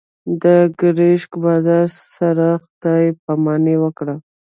[0.41, 0.43] د
[0.79, 4.15] ګرشک بازار سره خدای پاماني وکړه.